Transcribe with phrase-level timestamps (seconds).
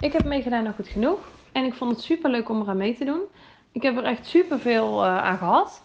[0.00, 1.18] Ik heb meegedaan nog goed genoeg.
[1.52, 3.20] En ik vond het super leuk om eraan mee te doen.
[3.72, 5.82] Ik heb er echt super veel uh, aan gehad.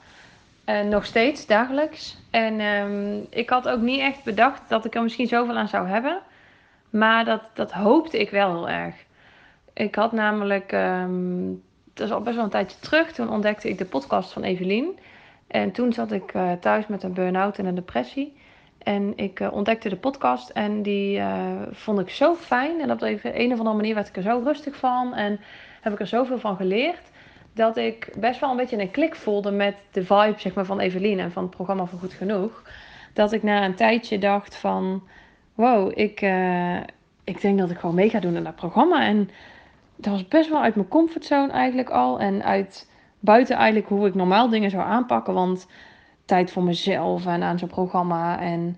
[0.66, 2.18] En nog steeds dagelijks.
[2.30, 5.88] En um, ik had ook niet echt bedacht dat ik er misschien zoveel aan zou
[5.88, 6.22] hebben.
[6.90, 8.96] Maar dat, dat hoopte ik wel heel erg.
[9.74, 11.64] Ik had namelijk, um,
[11.94, 15.00] dat is al best wel een tijdje terug, toen ontdekte ik de podcast van Evelien.
[15.48, 18.38] En toen zat ik uh, thuis met een burn-out en een depressie.
[18.90, 22.82] En ik uh, ontdekte de podcast en die uh, vond ik zo fijn.
[22.82, 25.14] En op een of andere manier werd ik er zo rustig van.
[25.14, 25.40] En
[25.82, 27.12] heb ik er zoveel van geleerd.
[27.54, 30.80] Dat ik best wel een beetje een klik voelde met de vibe zeg maar, van
[30.80, 32.64] Evelien en van het programma voor Goed Genoeg.
[33.14, 35.04] Dat ik na een tijdje dacht van...
[35.56, 36.78] Wow, ik, uh,
[37.24, 39.06] ik denk dat ik gewoon mee ga doen in dat programma.
[39.06, 39.30] En
[39.96, 42.20] dat was best wel uit mijn comfortzone eigenlijk al.
[42.20, 45.34] En uit buiten eigenlijk hoe ik normaal dingen zou aanpakken.
[45.34, 45.68] Want
[46.30, 48.40] tijd voor mezelf en aan zo'n programma.
[48.40, 48.78] En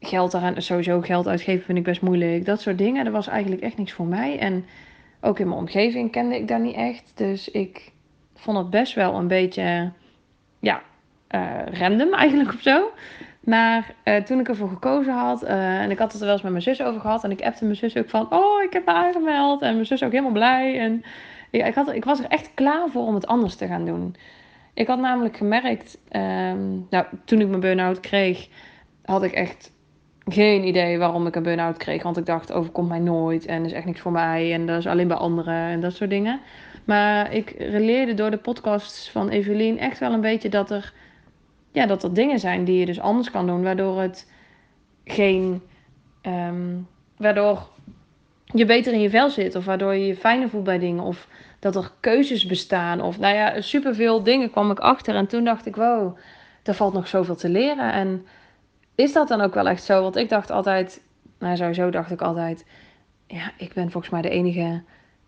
[0.00, 2.44] geld eraan, sowieso geld uitgeven vind ik best moeilijk.
[2.44, 4.38] Dat soort dingen, dat was eigenlijk echt niks voor mij.
[4.38, 4.64] En
[5.20, 7.12] ook in mijn omgeving kende ik dat niet echt.
[7.14, 7.92] Dus ik
[8.34, 9.92] vond het best wel een beetje,
[10.60, 10.82] ja,
[11.30, 12.90] uh, random eigenlijk of zo.
[13.40, 16.42] Maar uh, toen ik ervoor gekozen had, uh, en ik had het er wel eens
[16.42, 17.24] met mijn zus over gehad.
[17.24, 19.62] En ik appte mijn zus ook van, oh, ik heb me aangemeld.
[19.62, 20.78] En mijn zus ook helemaal blij.
[20.78, 21.04] En
[21.50, 24.16] ik, ik, had, ik was er echt klaar voor om het anders te gaan doen.
[24.74, 28.48] Ik had namelijk gemerkt, um, nou, toen ik mijn burn-out kreeg,
[29.04, 29.72] had ik echt
[30.26, 32.02] geen idee waarom ik een burn-out kreeg.
[32.02, 34.86] Want ik dacht, overkomt mij nooit en is echt niks voor mij en dat is
[34.86, 36.40] alleen bij anderen en dat soort dingen.
[36.84, 40.92] Maar ik releerde door de podcasts van Evelien echt wel een beetje dat er,
[41.72, 44.32] ja, dat er dingen zijn die je dus anders kan doen, waardoor het
[45.04, 45.62] geen,
[46.22, 47.68] um, waardoor
[48.44, 51.28] je beter in je vel zit of waardoor je je fijner voelt bij dingen of
[51.62, 53.00] dat er keuzes bestaan.
[53.00, 55.14] Of nou ja, superveel dingen kwam ik achter.
[55.14, 56.16] En toen dacht ik, wow,
[56.62, 57.92] er valt nog zoveel te leren.
[57.92, 58.26] En
[58.94, 60.02] is dat dan ook wel echt zo?
[60.02, 61.02] Want ik dacht altijd,
[61.38, 62.66] nou sowieso dacht ik altijd,
[63.26, 64.82] ja, ik ben volgens mij de enige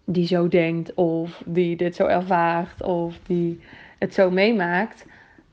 [0.05, 0.95] die zo denkt.
[0.95, 2.83] Of die dit zo ervaart.
[2.83, 3.61] Of die
[3.99, 5.07] het zo meemaakt.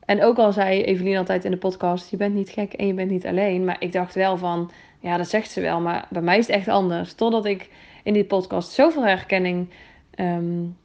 [0.05, 2.93] En ook al zei Evelien altijd in de podcast, je bent niet gek en je
[2.93, 3.65] bent niet alleen.
[3.65, 5.79] Maar ik dacht wel van, ja, dat zegt ze wel.
[5.79, 7.13] Maar bij mij is het echt anders.
[7.13, 7.69] Totdat ik
[8.03, 9.69] in die podcast zoveel herkenning
[10.15, 10.77] um,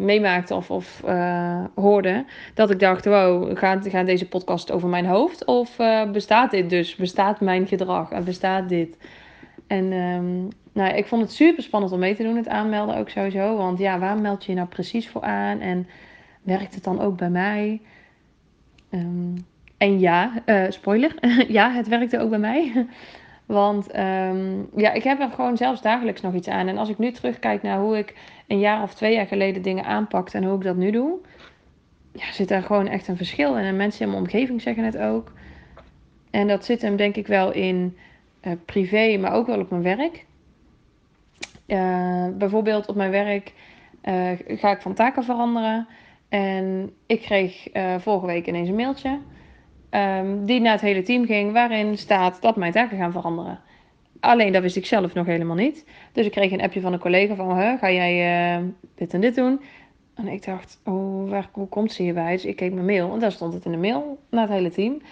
[0.00, 2.24] meemaakte of, of uh, hoorde.
[2.54, 5.44] Dat ik dacht, wow, gaat, deze podcast over mijn hoofd?
[5.44, 6.96] Of uh, bestaat dit dus?
[6.96, 8.10] Bestaat mijn gedrag?
[8.10, 8.96] En bestaat dit?
[9.66, 13.08] En um, nou, ik vond het super spannend om mee te doen, het aanmelden ook
[13.08, 13.56] sowieso.
[13.56, 15.60] Want ja, waar meld je je nou precies voor aan?
[15.60, 15.88] En
[16.42, 17.80] werkt het dan ook bij mij?
[18.90, 21.14] Um, en ja, uh, spoiler,
[21.48, 22.86] ja, het werkte ook bij mij.
[23.46, 26.68] Want um, ja, ik heb er gewoon zelfs dagelijks nog iets aan.
[26.68, 28.14] En als ik nu terugkijk naar hoe ik
[28.46, 31.18] een jaar of twee jaar geleden dingen aanpakte en hoe ik dat nu doe,
[32.12, 33.64] ja, zit daar gewoon echt een verschil in.
[33.64, 35.32] En mensen in mijn omgeving zeggen het ook.
[36.30, 37.96] En dat zit hem denk ik wel in
[38.42, 40.26] uh, privé, maar ook wel op mijn werk.
[41.66, 43.52] Uh, bijvoorbeeld op mijn werk
[44.04, 45.86] uh, ga ik van taken veranderen.
[46.28, 47.68] En ik kreeg
[47.98, 49.18] vorige week ineens een mailtje
[49.94, 53.60] um, die naar het hele team ging, waarin staat dat mijn taken gaan veranderen.
[54.20, 55.86] Alleen dat wist ik zelf nog helemaal niet.
[56.12, 59.34] Dus ik kreeg een appje van een collega van, ga jij uh, dit en dit
[59.34, 59.60] doen?
[60.14, 62.32] En ik dacht, oh, waar, hoe komt ze hierbij?
[62.32, 64.70] Dus ik keek mijn mail en daar stond het in de mail naar het hele
[64.70, 65.02] team.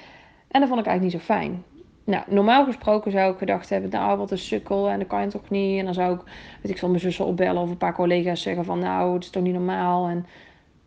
[0.49, 1.63] En dat vond ik eigenlijk niet zo fijn.
[2.05, 5.27] Nou, normaal gesproken zou ik gedacht hebben, nou, wat een sukkel en dat kan je
[5.27, 5.79] toch niet.
[5.79, 6.21] En dan zou ik,
[6.63, 9.31] weet ik veel, mijn zussen opbellen of een paar collega's zeggen van, nou, het is
[9.31, 10.09] toch niet normaal.
[10.09, 10.27] En,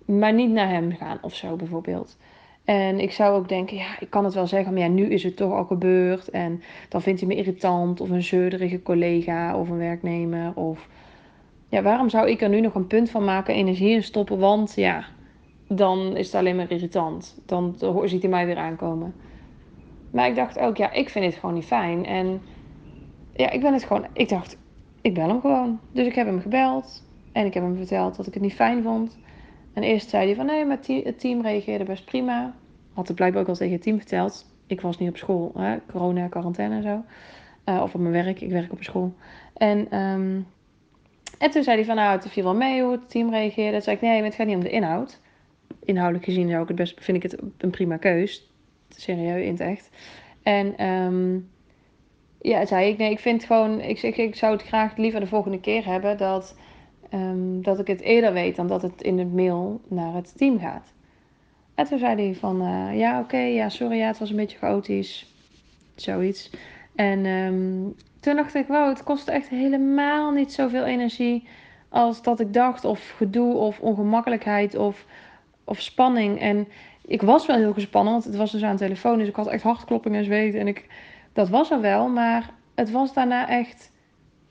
[0.06, 2.18] maar niet naar hem gaan of zo bijvoorbeeld.
[2.66, 5.24] En ik zou ook denken, ja, ik kan het wel zeggen, maar ja, nu is
[5.24, 6.30] het toch al gebeurd.
[6.30, 10.52] En dan vindt hij me irritant of een zeurderige collega of een werknemer.
[10.56, 10.88] Of
[11.70, 14.40] ja, waarom zou ik er nu nog een punt van maken, energie in stoppen?
[14.40, 15.06] Want ja,
[15.68, 17.38] dan is het alleen maar irritant.
[17.46, 19.14] Dan ziet hij mij weer aankomen.
[20.12, 22.06] Maar ik dacht ook, ja, ik vind het gewoon niet fijn.
[22.06, 22.42] En
[23.36, 24.58] ja, ik ben het gewoon, ik dacht,
[25.02, 25.80] ik bel hem gewoon.
[25.92, 28.84] Dus ik heb hem gebeld en ik heb hem verteld dat ik het niet fijn
[28.84, 29.18] vond.
[29.76, 32.56] En eerst zei hij van nee, maar het team reageerde best prima.
[32.94, 34.46] Had het blijkbaar ook al tegen het team verteld.
[34.68, 35.78] Ik was niet op school, hè?
[35.92, 37.04] corona, quarantaine en zo.
[37.66, 39.14] Uh, of op mijn werk, ik werk op een school.
[39.54, 40.48] En, um,
[41.38, 43.72] en toen zei hij van nou, het viel wel mee hoe het team reageerde.
[43.72, 45.20] Toen zei ik nee, het gaat niet om de inhoud.
[45.84, 48.50] Inhoudelijk gezien zou ik het best, vind ik het een prima keus.
[48.90, 49.90] Serieus, in het echt.
[50.44, 51.50] En um,
[52.42, 55.28] ja, zei ik nee, ik vind gewoon, ik, ik, ik zou het graag liever de
[55.28, 56.56] volgende keer hebben dat
[57.16, 60.60] Um, dat ik het eerder weet dan dat het in het mail naar het team
[60.60, 60.94] gaat.
[61.76, 64.58] En toen zei hij van, uh, ja oké, ja sorry, ja, het was een beetje
[64.58, 65.34] chaotisch.
[65.96, 66.52] Zoiets.
[66.96, 71.48] En um, toen dacht ik, wow, het kost echt helemaal niet zoveel energie
[71.90, 72.86] als dat ik dacht.
[72.86, 75.06] Of gedoe, of ongemakkelijkheid, of,
[75.64, 76.40] of spanning.
[76.40, 76.68] En
[77.06, 79.18] ik was wel heel gespannen, want het was dus aan de telefoon.
[79.18, 80.56] Dus ik had echt hartkloppingen en zweet.
[80.56, 80.86] En ik,
[81.34, 83.94] dat was er wel, maar het was daarna echt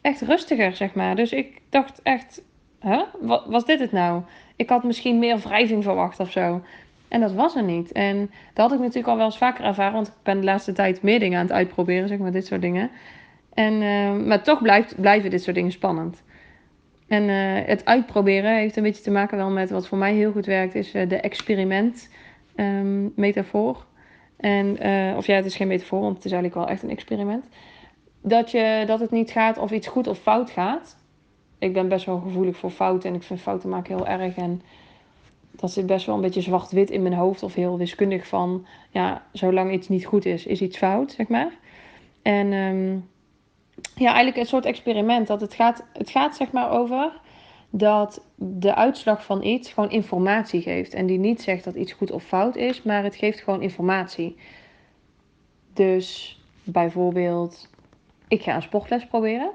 [0.05, 1.17] echt rustiger, zeg maar.
[1.17, 2.43] Dus ik dacht echt,
[3.21, 4.23] wat was dit het nou?
[4.57, 6.63] Ik had misschien meer wrijving verwacht of zo.
[7.09, 7.93] En dat was er niet.
[7.93, 10.73] En dat had ik natuurlijk al wel eens vaker ervaren, want ik ben de laatste
[10.73, 12.91] tijd meer dingen aan het uitproberen, zeg maar, dit soort dingen.
[13.55, 16.23] En, uh, maar toch blijft, blijven dit soort dingen spannend.
[17.09, 20.33] En uh, het uitproberen heeft een beetje te maken wel met wat voor mij heel
[20.33, 22.09] goed werkt, is uh, de experiment
[22.57, 23.85] um, metafoor.
[24.37, 24.71] En,
[25.17, 27.45] of ja, het is geen metafoor, want het is eigenlijk wel echt een experiment.
[28.23, 30.97] Dat, je, dat het niet gaat of iets goed of fout gaat.
[31.65, 34.37] Ik ben best wel gevoelig voor fouten en ik vind fouten maken heel erg.
[34.37, 34.63] En
[35.51, 39.27] dat zit best wel een beetje zwart-wit in mijn hoofd of heel wiskundig van, ja,
[39.33, 41.53] zolang iets niet goed is, is iets fout, zeg maar.
[42.23, 43.09] En um,
[43.95, 45.27] ja, eigenlijk een soort experiment.
[45.27, 47.21] Dat het gaat, het gaat zeg maar over
[47.71, 50.95] dat de uitslag van iets gewoon informatie geeft.
[50.95, 54.37] En die niet zegt dat iets goed of fout is, maar het geeft gewoon informatie.
[55.73, 57.69] Dus bijvoorbeeld,
[58.29, 59.51] ik ga een sportles proberen.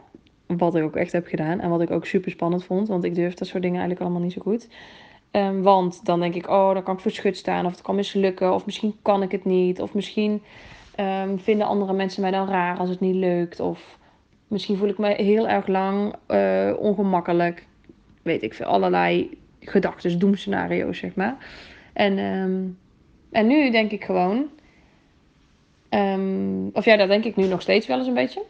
[0.57, 3.15] Wat ik ook echt heb gedaan en wat ik ook super spannend vond, want ik
[3.15, 4.67] durf dat soort dingen eigenlijk allemaal niet zo goed.
[5.31, 7.95] Um, want dan denk ik, oh, dan kan ik voor schut staan, of het kan
[7.95, 10.41] mislukken, of misschien kan ik het niet, of misschien
[10.99, 13.97] um, vinden andere mensen mij dan raar als het niet lukt, of
[14.49, 17.65] Misschien voel ik me heel erg lang uh, ongemakkelijk.
[18.21, 21.37] Weet ik veel, allerlei gedachten, doemscenario's, zeg maar.
[21.93, 22.77] En, um,
[23.31, 24.49] en nu denk ik gewoon.
[26.73, 28.41] Of ja, dat denk ik nu nog steeds wel eens een beetje.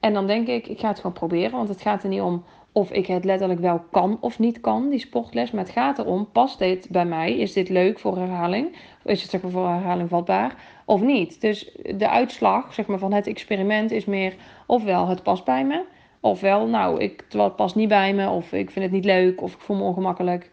[0.00, 1.50] En dan denk ik, ik ga het gewoon proberen.
[1.50, 4.88] Want het gaat er niet om of ik het letterlijk wel kan of niet kan,
[4.88, 5.50] die sportles.
[5.50, 7.36] Maar het gaat erom, past dit bij mij?
[7.36, 8.76] Is dit leuk voor herhaling?
[9.04, 10.54] Is het zeg maar voor herhaling vatbaar?
[10.84, 11.40] Of niet?
[11.40, 14.34] Dus de uitslag zeg maar, van het experiment is meer
[14.66, 15.84] ofwel het past bij me.
[16.20, 18.28] Ofwel, nou, ik, het past niet bij me.
[18.28, 19.42] Of ik vind het niet leuk.
[19.42, 20.50] Of ik voel me ongemakkelijk.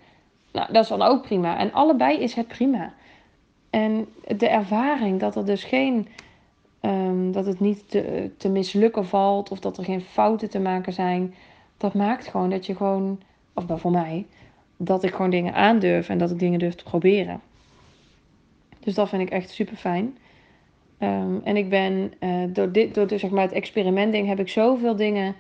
[0.52, 1.58] Nou, dat is dan ook prima.
[1.58, 2.94] En allebei is het prima.
[3.70, 4.08] En
[4.38, 6.08] de ervaring dat er dus geen...
[6.88, 7.90] Um, dat het niet
[8.38, 9.52] te, mislukken valt.
[9.52, 11.34] Of dat er geen fouten te maken zijn
[11.78, 13.20] dat maakt gewoon dat je gewoon,
[13.54, 14.26] of voor mij,
[14.78, 17.42] dat ik gewoon dingen aandurf en dat ik dingen durf te proberen.
[18.80, 20.18] Dus dat vind ik echt super fijn.
[21.00, 24.50] Um, en ik ben uh, door, dit, door de, zeg maar, het experimentding heb ik
[24.50, 25.36] zoveel dingen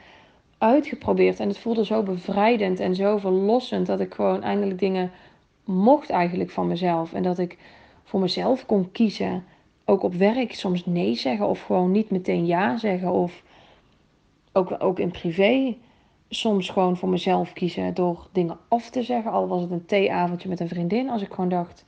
[0.58, 1.40] uitgeprobeerd.
[1.40, 5.12] En het voelde zo bevrijdend en zo verlossend dat ik gewoon eindelijk dingen
[5.64, 7.14] mocht eigenlijk van mezelf.
[7.14, 7.58] En dat ik
[8.04, 9.44] voor mezelf kon kiezen.
[9.90, 13.12] Ook op werk soms nee zeggen of gewoon niet meteen ja zeggen.
[13.12, 13.44] Of
[14.54, 15.76] ook, ook in privé
[16.30, 19.32] soms gewoon voor mezelf kiezen door dingen af te zeggen.
[19.32, 21.10] Al was het een theeavondje met een vriendin.
[21.10, 21.86] Als ik gewoon dacht,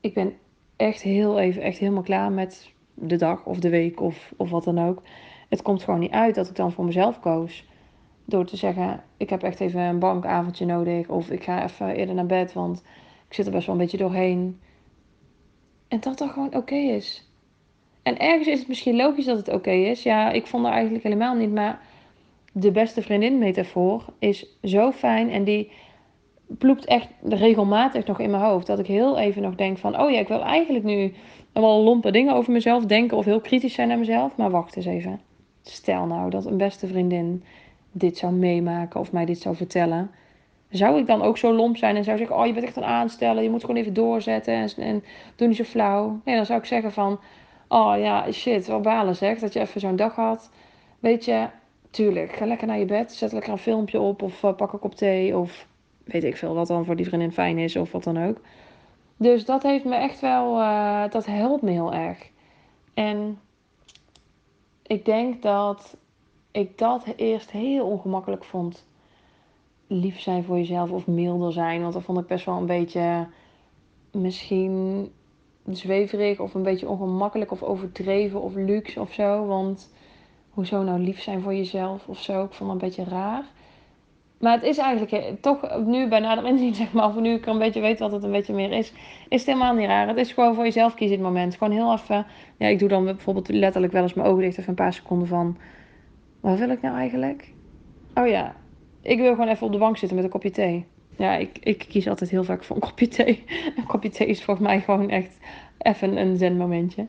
[0.00, 0.34] ik ben
[0.76, 4.64] echt heel even, echt helemaal klaar met de dag of de week of, of wat
[4.64, 5.02] dan ook.
[5.48, 7.66] Het komt gewoon niet uit dat ik dan voor mezelf koos.
[8.24, 11.08] Door te zeggen, ik heb echt even een bankavondje nodig.
[11.08, 12.82] Of ik ga even eerder naar bed, want
[13.28, 14.60] ik zit er best wel een beetje doorheen.
[15.92, 17.28] En dat dat gewoon oké is.
[18.02, 20.02] En ergens is het misschien logisch dat het oké is.
[20.02, 21.80] Ja, ik vond er eigenlijk helemaal niet, maar
[22.52, 25.70] de beste vriendin metafoor is zo fijn en die
[26.46, 28.66] ploept echt regelmatig nog in mijn hoofd.
[28.66, 31.12] Dat ik heel even nog denk van, oh ja, ik wil eigenlijk nu
[31.52, 34.36] wel lompe dingen over mezelf denken of heel kritisch zijn naar mezelf.
[34.36, 35.20] Maar wacht eens even.
[35.62, 37.44] Stel nou dat een beste vriendin
[37.92, 40.10] dit zou meemaken of mij dit zou vertellen.
[40.72, 42.84] Zou ik dan ook zo lomp zijn en zou zeggen, oh je bent echt een
[42.84, 45.04] aansteller, je moet gewoon even doorzetten en, en
[45.36, 46.20] doe niet zo flauw.
[46.24, 47.20] Nee, dan zou ik zeggen van,
[47.68, 50.50] oh ja, shit, wel balen zeg, dat je even zo'n dag had.
[51.00, 51.46] Weet je,
[51.90, 53.12] tuurlijk, ga lekker naar je bed.
[53.12, 55.38] Zet lekker een filmpje op of uh, pak een kop thee.
[55.38, 55.66] Of
[56.04, 58.40] weet ik veel wat dan voor die vriendin fijn is of wat dan ook.
[59.16, 62.30] Dus dat heeft me echt wel, uh, dat helpt me heel erg.
[62.94, 63.40] En
[64.86, 65.96] ik denk dat
[66.50, 68.86] ik dat eerst heel ongemakkelijk vond.
[69.94, 71.80] Lief zijn voor jezelf of milder zijn.
[71.80, 73.26] Want dat vond ik best wel een beetje
[74.10, 75.10] misschien
[75.66, 79.46] zweverig of een beetje ongemakkelijk of overdreven of luxe of zo.
[79.46, 79.92] Want
[80.50, 82.44] hoezo nou lief zijn voor jezelf of zo.
[82.44, 83.44] Ik vond het een beetje raar.
[84.38, 87.46] Maar het is eigenlijk eh, toch nu bij nader inzien, zeg maar, of nu ik
[87.46, 88.92] een beetje weet wat het een beetje meer is,
[89.28, 90.08] is het helemaal niet raar.
[90.08, 91.56] Het is gewoon voor jezelf kiezen in het moment.
[91.56, 94.68] Gewoon heel even, ja, ik doe dan bijvoorbeeld letterlijk wel eens mijn ogen dicht even
[94.68, 95.56] een paar seconden van,
[96.40, 97.52] wat wil ik nou eigenlijk?
[98.14, 98.54] Oh ja,
[99.02, 100.86] ik wil gewoon even op de bank zitten met een kopje thee.
[101.16, 103.44] Ja, ik, ik kies altijd heel vaak voor een kopje thee.
[103.76, 105.38] Een kopje thee is volgens mij gewoon echt
[105.78, 107.06] even een zen momentje.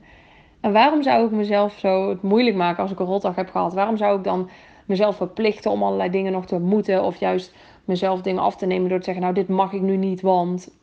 [0.59, 3.73] En waarom zou ik mezelf zo het moeilijk maken als ik een rotdag heb gehad?
[3.73, 4.49] Waarom zou ik dan
[4.85, 7.03] mezelf verplichten om allerlei dingen nog te moeten?
[7.03, 9.97] Of juist mezelf dingen af te nemen door te zeggen, nou dit mag ik nu
[9.97, 10.77] niet, want...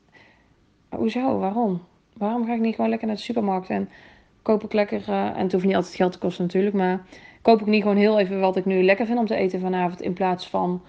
[0.88, 1.38] Hoezo?
[1.38, 1.82] Waarom?
[2.16, 3.88] Waarom ga ik niet gewoon lekker naar de supermarkt en
[4.42, 5.04] koop ik lekker...
[5.08, 7.06] Uh, en het hoeft niet altijd geld te kosten natuurlijk, maar
[7.42, 10.00] koop ik niet gewoon heel even wat ik nu lekker vind om te eten vanavond
[10.00, 10.82] in plaats van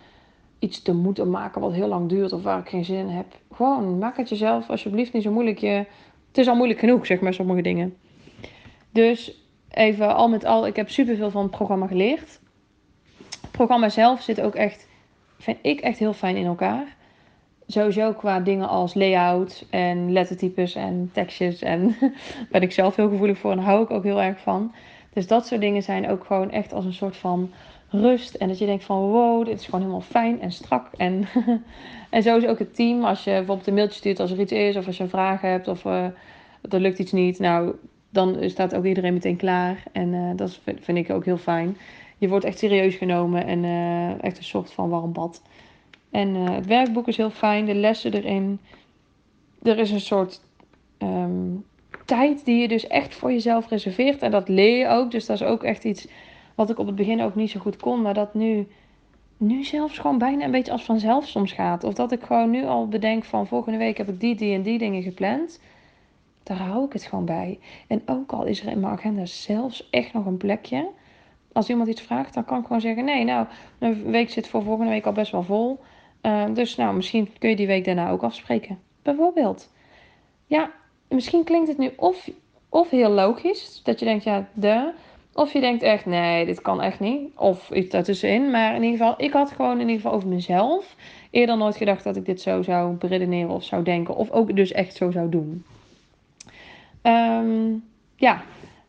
[0.61, 3.25] iets te moeten maken wat heel lang duurt of waar ik geen zin in heb.
[3.53, 5.57] Gewoon, maak het jezelf alsjeblieft niet zo moeilijk.
[5.57, 5.85] Je,
[6.27, 7.95] het is al moeilijk genoeg, zeg maar, sommige dingen.
[8.91, 12.39] Dus even al met al, ik heb superveel van het programma geleerd.
[13.51, 14.87] programma zelf zit ook echt,
[15.37, 16.95] vind ik echt heel fijn in elkaar.
[17.67, 21.61] Sowieso qua dingen als layout en lettertypes en tekstjes.
[21.61, 21.95] En
[22.51, 24.73] ben ik zelf heel gevoelig voor en hou ik ook heel erg van.
[25.13, 27.51] Dus dat soort dingen zijn ook gewoon echt als een soort van
[27.91, 28.35] rust.
[28.35, 30.87] En dat je denkt van wow, dit is gewoon helemaal fijn en strak.
[30.97, 31.27] En,
[32.09, 33.03] en zo is ook het team.
[33.03, 34.75] Als je bijvoorbeeld een mailtje stuurt als er iets is.
[34.75, 36.05] Of als je een vraag hebt of uh,
[36.69, 37.39] er lukt iets niet.
[37.39, 37.75] Nou,
[38.09, 39.83] dan staat ook iedereen meteen klaar.
[39.91, 41.77] En uh, dat vind ik ook heel fijn.
[42.17, 45.41] Je wordt echt serieus genomen en uh, echt een soort van warm bad.
[46.11, 47.65] En het werkboek is heel fijn.
[47.65, 48.59] De lessen erin.
[49.61, 50.41] Er is een soort
[50.97, 51.65] um,
[52.05, 54.21] tijd die je dus echt voor jezelf reserveert.
[54.21, 55.11] En dat leer je ook.
[55.11, 56.07] Dus dat is ook echt iets
[56.55, 58.01] wat ik op het begin ook niet zo goed kon.
[58.01, 58.67] Maar dat nu,
[59.37, 61.83] nu zelfs gewoon bijna een beetje als vanzelf soms gaat.
[61.83, 64.61] Of dat ik gewoon nu al bedenk van volgende week heb ik die, die en
[64.61, 65.59] die dingen gepland.
[66.43, 67.59] Daar hou ik het gewoon bij.
[67.87, 70.89] En ook al is er in mijn agenda zelfs echt nog een plekje.
[71.53, 74.63] Als iemand iets vraagt, dan kan ik gewoon zeggen: Nee, nou, mijn week zit voor
[74.63, 75.79] volgende week al best wel vol.
[76.21, 78.79] Uh, dus nou, misschien kun je die week daarna ook afspreken.
[79.01, 79.69] Bijvoorbeeld.
[80.45, 80.71] Ja,
[81.07, 82.29] misschien klinkt het nu of,
[82.69, 83.81] of heel logisch.
[83.83, 84.93] Dat je denkt, ja, de.
[85.33, 87.29] Of je denkt echt, nee, dit kan echt niet.
[87.35, 88.51] Of iets daartussenin.
[88.51, 90.95] Maar in ieder geval, ik had gewoon in ieder geval over mezelf
[91.29, 94.15] eerder nooit gedacht dat ik dit zo zou beredeneren of zou denken.
[94.15, 95.65] Of ook dus echt zo zou doen.
[97.03, 97.83] Um,
[98.15, 98.43] ja,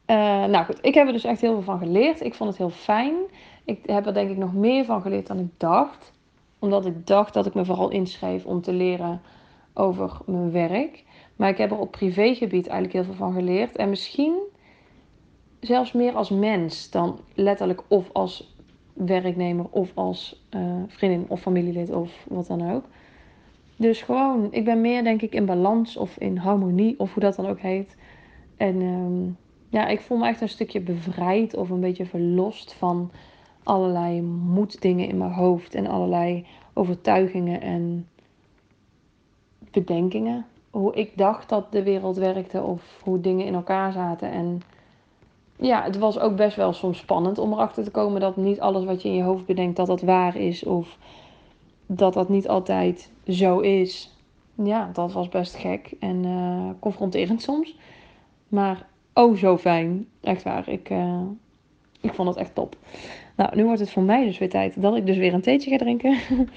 [0.06, 0.78] uh, nou goed.
[0.82, 2.20] Ik heb er dus echt heel veel van geleerd.
[2.20, 3.14] Ik vond het heel fijn.
[3.64, 6.12] Ik heb er denk ik nog meer van geleerd dan ik dacht.
[6.58, 9.20] Omdat ik dacht dat ik me vooral inschreef om te leren
[9.75, 11.04] over mijn werk.
[11.37, 13.76] Maar ik heb er op privégebied eigenlijk heel veel van geleerd.
[13.76, 14.34] En misschien
[15.62, 18.54] zelfs meer als mens dan letterlijk of als
[18.92, 22.85] werknemer of als uh, vriendin of familielid of wat dan ook.
[23.76, 27.37] Dus gewoon, ik ben meer denk ik in balans of in harmonie of hoe dat
[27.37, 27.97] dan ook heet.
[28.57, 29.37] En um,
[29.69, 33.11] ja, ik voel me echt een stukje bevrijd of een beetje verlost van
[33.62, 38.09] allerlei moeddingen in mijn hoofd en allerlei overtuigingen en
[39.71, 40.47] bedenkingen.
[40.71, 44.31] Hoe ik dacht dat de wereld werkte of hoe dingen in elkaar zaten.
[44.31, 44.62] En
[45.56, 48.85] ja, het was ook best wel soms spannend om erachter te komen dat niet alles
[48.85, 50.64] wat je in je hoofd bedenkt, dat dat waar is.
[50.64, 50.99] Of
[51.87, 54.11] dat dat niet altijd zo is.
[54.54, 57.76] Ja, dat was best gek en uh, confronterend soms.
[58.49, 60.06] Maar oh, zo fijn.
[60.21, 60.68] Echt waar.
[60.68, 61.21] Ik, uh,
[62.00, 62.76] ik vond het echt top.
[63.37, 65.71] Nou, nu wordt het voor mij dus weer tijd dat ik dus weer een theetje
[65.71, 66.18] ga drinken.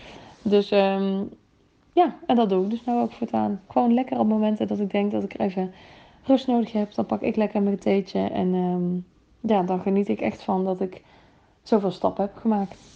[0.41, 1.29] dus um,
[1.93, 3.61] ja, en dat doe ik dus nou ook voortaan.
[3.67, 5.73] Gewoon lekker op momenten dat ik denk dat ik er even
[6.25, 8.19] rust nodig heb, dan pak ik lekker mijn theetje.
[8.19, 9.05] En um,
[9.39, 11.03] ja, dan geniet ik echt van dat ik
[11.63, 12.94] zoveel stappen heb gemaakt.